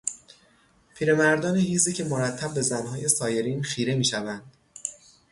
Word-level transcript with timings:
پیرمردان 0.95 1.57
هیزی 1.57 1.93
که 1.93 2.03
مرتب 2.03 2.53
به 2.53 2.61
زنهای 2.61 3.07
سایرین 3.09 3.63
خیره 3.63 3.95
میشوند 3.95 4.41